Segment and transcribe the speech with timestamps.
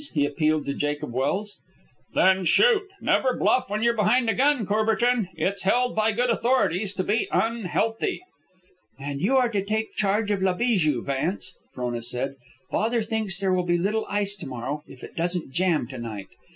[0.15, 1.59] he appealed to Jacob Welse.
[2.15, 2.87] "Then shoot.
[3.01, 5.29] Never bluff when you're behind a gun, Courbertin.
[5.35, 8.23] It's held by good authorities to be unhealthy."
[8.97, 12.33] "And you are to take charge of La Bijou, Vance," Frona said.
[12.71, 16.29] "Father thinks there will be little ice to morrow if it doesn't jam to night.